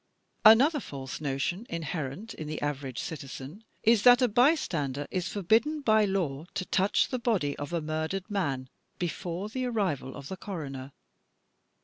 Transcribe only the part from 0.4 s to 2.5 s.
Another false notion inherent in